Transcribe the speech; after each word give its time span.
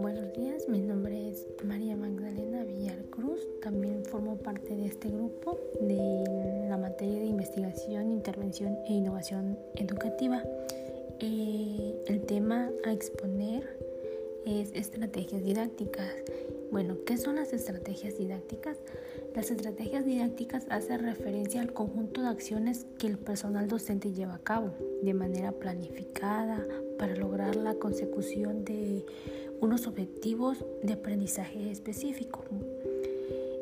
Buenos 0.00 0.32
días, 0.34 0.68
mi 0.68 0.78
nombre 0.78 1.30
es 1.30 1.48
María 1.64 1.96
Magdalena 1.96 2.62
Villar 2.62 3.02
Cruz, 3.10 3.40
también 3.60 4.04
formo 4.04 4.36
parte 4.36 4.76
de 4.76 4.86
este 4.86 5.08
grupo 5.08 5.58
de 5.80 6.68
la 6.68 6.76
materia 6.76 7.18
de 7.18 7.26
investigación, 7.26 8.12
intervención 8.12 8.78
e 8.86 8.92
innovación 8.92 9.58
educativa. 9.74 10.44
Eh, 11.18 12.04
el 12.06 12.20
tema 12.26 12.70
a 12.84 12.92
exponer 12.92 13.76
es 14.46 14.72
estrategias 14.74 15.42
didácticas. 15.42 16.12
Bueno, 16.70 16.96
¿qué 17.06 17.16
son 17.16 17.36
las 17.36 17.52
estrategias 17.52 18.18
didácticas? 18.18 18.78
Las 19.34 19.50
estrategias 19.50 20.04
didácticas 20.04 20.66
hacen 20.70 21.00
referencia 21.00 21.60
al 21.60 21.72
conjunto 21.72 22.22
de 22.22 22.28
acciones 22.28 22.86
que 22.98 23.06
el 23.06 23.18
personal 23.18 23.68
docente 23.68 24.12
lleva 24.12 24.34
a 24.34 24.42
cabo 24.42 24.72
de 25.02 25.14
manera 25.14 25.52
planificada 25.52 26.66
para 26.98 27.16
lograr 27.16 27.56
la 27.56 27.74
consecución 27.74 28.64
de 28.64 29.04
unos 29.60 29.86
objetivos 29.86 30.64
de 30.82 30.92
aprendizaje 30.92 31.70
específico. 31.70 32.44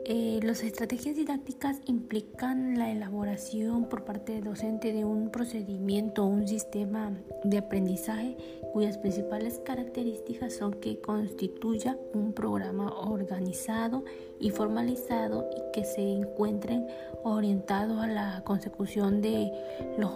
Eh, 0.05 0.41
las 0.43 0.65
estrategias 0.65 1.15
didácticas 1.15 1.81
implican 1.87 2.77
la 2.77 2.91
elaboración 2.91 3.89
por 3.89 4.05
parte 4.05 4.33
del 4.33 4.45
docente 4.45 4.93
de 4.93 5.05
un 5.05 5.31
procedimiento 5.31 6.25
o 6.25 6.27
un 6.27 6.49
sistema 6.49 7.13
de 7.45 7.59
aprendizaje 7.59 8.37
cuyas 8.73 8.99
principales 8.99 9.61
características 9.65 10.55
son 10.55 10.75
que 10.75 11.01
constituya 11.01 11.97
un 12.15 12.33
programa 12.33 12.93
organizado 12.93 14.05
y 14.41 14.51
formalizado 14.51 15.49
y 15.57 15.73
que 15.73 15.85
se 15.85 16.03
encuentren 16.03 16.89
orientados 17.23 18.01
a 18.01 18.09
la 18.09 18.43
consecución 18.45 19.23
de 19.23 19.53
los 19.99 20.11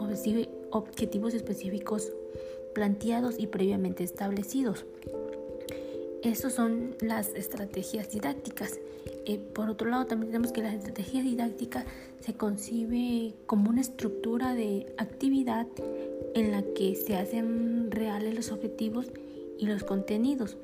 objetivos 0.71 1.33
específicos 1.33 2.13
planteados 2.75 3.39
y 3.39 3.47
previamente 3.47 4.03
establecidos. 4.03 4.85
Estas 6.27 6.55
son 6.55 6.97
las 7.01 7.29
estrategias 7.37 8.11
didácticas. 8.11 8.81
Eh, 9.27 9.39
por 9.39 9.71
otro 9.71 9.89
lado, 9.89 10.07
también 10.07 10.33
tenemos 10.33 10.51
que 10.51 10.61
la 10.61 10.75
estrategia 10.75 11.23
didáctica 11.23 11.85
se 12.19 12.35
concibe 12.35 13.35
como 13.47 13.71
una 13.71 13.81
estructura 13.81 14.53
de 14.53 14.93
actividad 14.99 15.69
en 16.35 16.51
la 16.51 16.65
que 16.75 16.97
se 16.97 17.15
hacen 17.15 17.93
reales 17.93 18.35
los 18.35 18.51
objetivos 18.51 19.07
y 19.57 19.67
los 19.67 19.85
contenidos. 19.85 20.57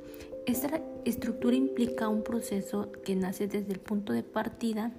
Esta 0.47 0.83
estructura 1.05 1.55
implica 1.55 2.09
un 2.09 2.25
proceso 2.25 2.91
que 3.05 3.15
nace 3.15 3.47
desde 3.47 3.73
el 3.73 3.79
punto 3.79 4.13
de 4.13 4.25
partida, 4.25 4.91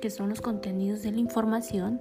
que 0.00 0.10
son 0.10 0.28
los 0.28 0.40
contenidos 0.40 1.04
de 1.04 1.12
la 1.12 1.20
información. 1.20 2.00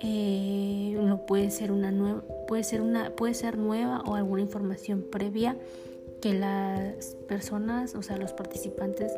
Eh, 0.00 0.96
puede 1.26 1.50
ser 1.50 1.72
una 1.72 1.90
nueva, 1.90 2.22
puede 2.46 2.62
ser 2.62 2.80
una, 2.80 3.10
puede 3.16 3.34
ser 3.34 3.58
nueva 3.58 4.00
o 4.02 4.14
alguna 4.14 4.42
información 4.42 5.04
previa 5.10 5.56
que 6.20 6.34
las 6.34 7.16
personas, 7.28 7.94
o 7.94 8.02
sea, 8.02 8.16
los 8.16 8.32
participantes 8.32 9.12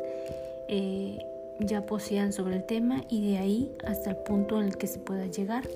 eh, 0.69 1.19
ya 1.59 1.85
posean 1.85 2.33
sobre 2.33 2.55
el 2.55 2.65
tema 2.65 3.03
y 3.09 3.31
de 3.31 3.37
ahí 3.37 3.71
hasta 3.85 4.11
el 4.11 4.17
punto 4.17 4.59
en 4.59 4.67
el 4.67 4.77
que 4.77 4.87
se 4.87 4.99
pueda 4.99 5.27
llegar. 5.27 5.67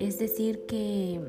Es 0.00 0.18
decir, 0.18 0.66
que, 0.66 1.20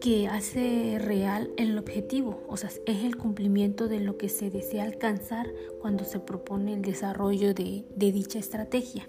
que 0.00 0.28
hace 0.28 0.98
real 0.98 1.50
el 1.56 1.78
objetivo, 1.78 2.42
o 2.48 2.56
sea, 2.56 2.70
es 2.86 3.04
el 3.04 3.16
cumplimiento 3.16 3.88
de 3.88 4.00
lo 4.00 4.18
que 4.18 4.28
se 4.28 4.50
desea 4.50 4.84
alcanzar 4.84 5.48
cuando 5.80 6.04
se 6.04 6.18
propone 6.18 6.74
el 6.74 6.82
desarrollo 6.82 7.54
de, 7.54 7.84
de 7.94 8.12
dicha 8.12 8.38
estrategia. 8.38 9.08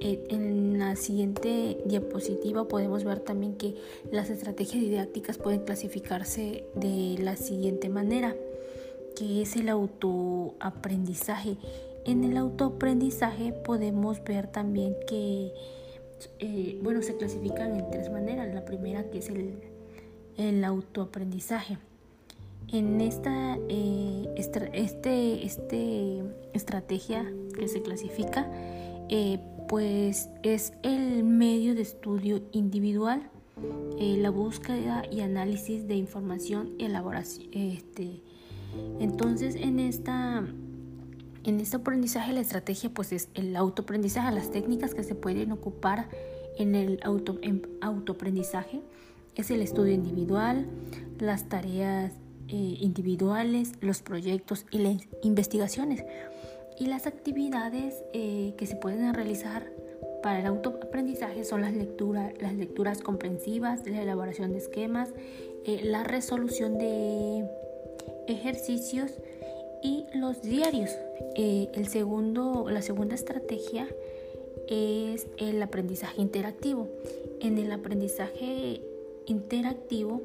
Eh, 0.00 0.26
en 0.28 0.78
la 0.78 0.94
siguiente 0.94 1.78
diapositiva 1.86 2.68
podemos 2.68 3.04
ver 3.04 3.20
también 3.20 3.56
que 3.56 3.76
las 4.12 4.28
estrategias 4.28 4.82
didácticas 4.82 5.38
pueden 5.38 5.60
clasificarse 5.60 6.64
de 6.74 7.16
la 7.18 7.36
siguiente 7.36 7.88
manera, 7.88 8.34
que 9.16 9.42
es 9.42 9.56
el 9.56 9.70
autoaprendizaje. 9.70 11.56
En 12.04 12.24
el 12.24 12.36
autoaprendizaje 12.36 13.52
podemos 13.52 14.22
ver 14.22 14.48
también 14.48 14.94
que, 15.08 15.52
eh, 16.40 16.78
bueno, 16.82 17.00
se 17.02 17.16
clasifican 17.16 17.74
en 17.74 17.90
tres 17.90 18.10
maneras. 18.10 18.54
La 18.54 18.64
primera 18.64 19.04
que 19.04 19.18
es 19.18 19.30
el, 19.30 19.54
el 20.36 20.62
autoaprendizaje. 20.62 21.78
En 22.72 23.00
esta 23.00 23.58
eh, 23.68 24.28
este, 24.36 25.46
este 25.46 26.22
estrategia 26.52 27.24
que 27.56 27.68
se 27.68 27.80
clasifica, 27.80 28.50
pues 29.68 30.28
es 30.42 30.72
el 30.82 31.24
medio 31.24 31.74
de 31.74 31.82
estudio 31.82 32.42
individual, 32.52 33.30
eh, 33.98 34.16
la 34.18 34.30
búsqueda 34.30 35.04
y 35.10 35.20
análisis 35.20 35.86
de 35.86 35.96
información 35.96 36.74
y 36.78 36.84
elaboración. 36.84 37.48
Este, 37.52 38.22
entonces 39.00 39.54
en 39.54 39.80
esta 39.80 40.46
en 41.44 41.60
este 41.60 41.76
aprendizaje 41.76 42.32
la 42.32 42.40
estrategia 42.40 42.90
pues 42.90 43.12
es 43.12 43.28
el 43.34 43.54
autoaprendizaje, 43.56 44.34
las 44.34 44.50
técnicas 44.50 44.94
que 44.94 45.04
se 45.04 45.14
pueden 45.14 45.52
ocupar 45.52 46.08
en 46.58 46.74
el 46.74 46.98
auto, 47.04 47.38
autoaprendizaje 47.80 48.80
es 49.36 49.50
el 49.50 49.62
estudio 49.62 49.92
individual, 49.92 50.66
las 51.20 51.48
tareas 51.48 52.12
eh, 52.48 52.76
individuales, 52.80 53.72
los 53.80 54.02
proyectos 54.02 54.66
y 54.70 54.78
las 54.78 54.96
investigaciones. 55.22 56.04
Y 56.78 56.86
las 56.86 57.06
actividades 57.06 58.02
eh, 58.12 58.52
que 58.56 58.66
se 58.66 58.76
pueden 58.76 59.14
realizar 59.14 59.66
para 60.22 60.40
el 60.40 60.46
autoaprendizaje 60.46 61.44
son 61.44 61.62
las, 61.62 61.74
lecturas, 61.74 62.32
las 62.40 62.54
lecturas 62.54 63.00
comprensivas, 63.00 63.86
la 63.86 64.02
elaboración 64.02 64.52
de 64.52 64.58
esquemas, 64.58 65.10
eh, 65.64 65.80
la 65.84 66.04
resolución 66.04 66.78
de 66.78 67.48
ejercicios 68.26 69.12
y 69.82 70.04
los 70.14 70.42
diarios. 70.42 70.90
Eh, 71.36 71.68
el 71.74 71.88
segundo, 71.88 72.66
la 72.68 72.82
segunda 72.82 73.14
estrategia 73.14 73.86
es 74.68 75.26
el 75.38 75.62
aprendizaje 75.62 76.20
interactivo. 76.20 76.88
En 77.40 77.56
el 77.58 77.70
aprendizaje 77.72 78.82
interactivo, 79.26 80.20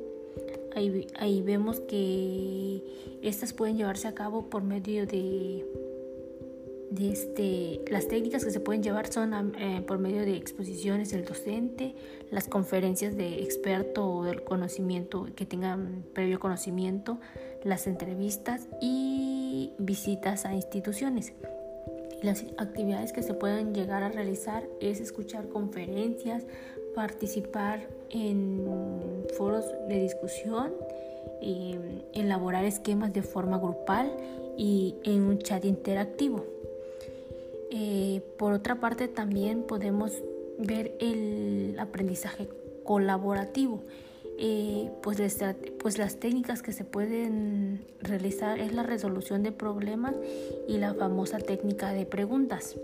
ahí, 0.76 1.08
ahí 1.16 1.42
vemos 1.42 1.80
que 1.80 2.82
estas 3.22 3.54
pueden 3.54 3.78
llevarse 3.78 4.08
a 4.08 4.14
cabo 4.14 4.50
por 4.50 4.64
medio 4.64 5.06
de 5.06 5.66
de 6.92 7.12
este, 7.12 7.82
las 7.90 8.10
técnicas 8.10 8.44
que 8.44 8.52
se 8.52 8.60
pueden 8.60 8.84
llevar 8.84 9.12
son 9.12 9.56
eh, 9.58 9.82
por 9.88 9.98
medio 9.98 10.22
de 10.22 10.36
exposiciones 10.36 11.12
del 11.12 11.24
docente, 11.24 11.96
las 12.30 12.50
conferencias 12.50 13.16
de 13.16 13.42
experto 13.42 14.08
o 14.08 14.24
del 14.26 14.44
conocimiento 14.44 15.28
que 15.36 15.46
tengan 15.46 16.04
previo 16.14 16.40
conocimiento, 16.40 17.18
las 17.64 17.88
entrevistas 17.88 18.68
y 18.82 19.72
visitas 19.78 20.46
a 20.46 20.54
instituciones. 20.54 21.32
Las 22.22 22.44
actividades 22.58 23.14
que 23.14 23.24
se 23.24 23.34
pueden 23.34 23.74
llegar 23.74 24.04
a 24.04 24.10
realizar 24.10 24.68
es 24.82 25.00
escuchar 25.00 25.48
conferencias, 25.48 26.44
participar 26.94 27.88
en 28.10 28.66
foros 29.38 29.66
de 29.88 30.02
discusión, 30.02 30.74
eh, 31.42 32.04
elaborar 32.14 32.66
esquemas 32.66 33.14
de 33.14 33.24
forma 33.24 33.58
grupal 33.58 34.12
y 34.58 34.96
en 35.06 35.24
un 35.24 35.40
chat 35.40 35.64
interactivo. 35.64 36.46
Eh, 37.72 38.22
por 38.38 38.54
otra 38.54 38.80
parte, 38.80 39.08
también 39.08 39.64
podemos 39.64 40.12
ver 40.60 40.96
el 41.00 41.76
aprendizaje 41.80 42.50
colaborativo. 42.84 43.82
Eh, 44.38 44.92
pues, 45.02 45.20
pues, 45.80 45.98
las 45.98 46.20
técnicas 46.20 46.62
que 46.62 46.74
se 46.74 46.84
pueden 46.84 47.86
realizar 48.02 48.60
es 48.60 48.74
la 48.74 48.84
resolución 48.84 49.42
de 49.42 49.52
problemas 49.52 50.16
y 50.68 50.78
la 50.78 50.94
famosa 50.94 51.40
técnica 51.40 51.94
de 51.94 52.06
preguntas. 52.06 52.76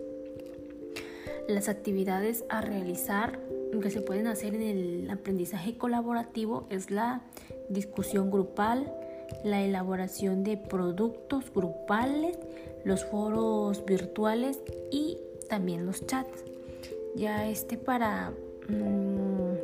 Las 1.47 1.69
actividades 1.69 2.45
a 2.49 2.61
realizar 2.61 3.39
que 3.79 3.89
se 3.89 4.01
pueden 4.01 4.27
hacer 4.27 4.55
en 4.55 4.61
el 4.61 5.09
aprendizaje 5.09 5.77
colaborativo 5.77 6.67
es 6.69 6.89
la 6.91 7.21
discusión 7.69 8.31
grupal, 8.31 8.91
la 9.43 9.63
elaboración 9.63 10.43
de 10.43 10.57
productos 10.57 11.51
grupales, 11.53 12.37
los 12.83 13.05
foros 13.05 13.85
virtuales 13.85 14.59
y 14.91 15.17
también 15.49 15.85
los 15.85 16.05
chats. 16.05 16.43
Ya 17.15 17.49
este 17.49 17.77
para 17.77 18.31
mm, 18.69 19.57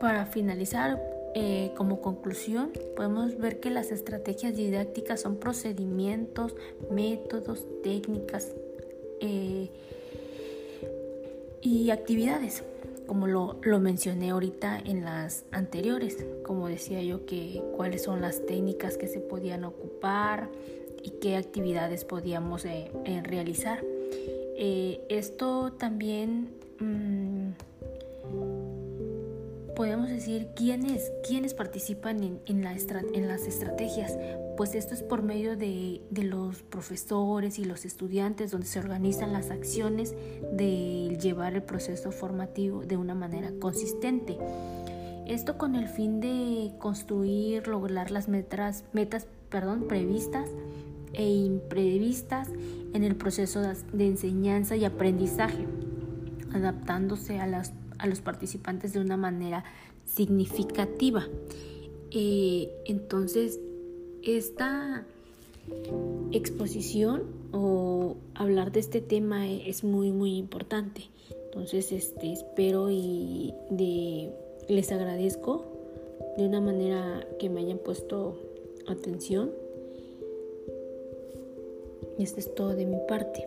para 0.00 0.26
finalizar 0.26 1.00
eh, 1.34 1.70
como 1.76 2.00
conclusión 2.00 2.72
podemos 2.96 3.38
ver 3.38 3.60
que 3.60 3.70
las 3.70 3.92
estrategias 3.92 4.56
didácticas 4.56 5.20
son 5.20 5.36
procedimientos, 5.36 6.56
métodos, 6.90 7.64
técnicas 7.84 8.52
eh, 9.20 9.68
y 11.60 11.90
actividades 11.90 12.64
como 13.10 13.26
lo, 13.26 13.80
mencioné 13.80 14.30
ahorita 14.30 14.78
en 14.78 15.04
las 15.04 15.44
anteriores, 15.50 16.24
como 16.44 16.68
decía 16.68 17.02
yo, 17.02 17.26
que 17.26 17.60
cuáles 17.76 18.04
son 18.04 18.20
las 18.20 18.46
técnicas 18.46 18.96
que 18.96 19.08
se 19.08 19.18
podían 19.18 19.64
ocupar 19.64 20.48
y 21.02 21.10
qué 21.20 21.34
actividades 21.34 22.04
podíamos 22.04 22.64
eh, 22.64 22.92
eh, 23.04 23.20
realizar. 23.24 23.82
Eh, 24.56 25.04
esto 25.08 25.72
también 25.72 26.50
mm, 26.78 27.29
podemos 29.80 30.10
decir 30.10 30.48
quiénes, 30.54 31.10
quiénes 31.26 31.54
participan 31.54 32.22
en, 32.22 32.42
en, 32.44 32.62
la 32.62 32.76
en, 33.14 33.28
las 33.28 33.46
estrategias. 33.46 34.14
Pues 34.54 34.74
esto 34.74 34.92
es 34.92 35.02
por 35.02 35.22
medio 35.22 35.56
de, 35.56 36.02
de, 36.10 36.22
los 36.22 36.60
profesores 36.60 37.58
y 37.58 37.64
los 37.64 37.86
estudiantes 37.86 38.50
donde 38.50 38.66
se 38.66 38.78
organizan 38.78 39.32
las 39.32 39.50
acciones 39.50 40.14
de 40.52 41.16
llevar 41.18 41.54
el 41.54 41.62
proceso 41.62 42.12
formativo 42.12 42.84
de 42.84 42.98
una 42.98 43.14
manera 43.14 43.52
consistente. 43.58 44.36
Esto 45.26 45.56
con 45.56 45.74
el 45.74 45.88
fin 45.88 46.20
de 46.20 46.72
construir, 46.78 47.66
lograr 47.66 48.10
las 48.10 48.28
metas, 48.28 48.84
metas 48.92 49.28
perdón, 49.48 49.88
previstas 49.88 50.50
e 51.14 51.26
imprevistas 51.26 52.48
en 52.92 53.02
el 53.02 53.16
proceso 53.16 53.62
de 53.62 54.06
enseñanza 54.06 54.76
y 54.76 54.84
aprendizaje, 54.84 55.66
adaptándose 56.52 57.40
a, 57.40 57.46
las, 57.46 57.72
a 58.00 58.06
los 58.06 58.20
participantes 58.20 58.92
de 58.92 59.00
una 59.00 59.16
manera 59.16 59.64
significativa. 60.04 61.26
Eh, 62.10 62.70
entonces, 62.86 63.60
esta 64.22 65.06
exposición 66.32 67.22
o 67.52 68.16
hablar 68.34 68.72
de 68.72 68.80
este 68.80 69.00
tema 69.00 69.48
es 69.48 69.84
muy 69.84 70.10
muy 70.10 70.36
importante. 70.36 71.02
Entonces, 71.46 71.92
este 71.92 72.32
espero 72.32 72.90
y 72.90 73.52
de, 73.70 74.32
les 74.68 74.90
agradezco 74.92 75.66
de 76.36 76.46
una 76.46 76.60
manera 76.60 77.26
que 77.38 77.48
me 77.48 77.60
hayan 77.60 77.78
puesto 77.78 78.36
atención. 78.86 79.50
Y 82.18 82.22
esto 82.22 82.40
es 82.40 82.54
todo 82.54 82.74
de 82.74 82.86
mi 82.86 82.98
parte. 83.08 83.46